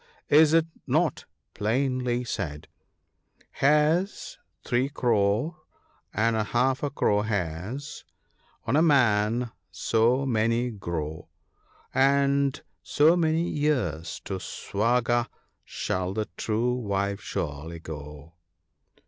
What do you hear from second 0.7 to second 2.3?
not plainly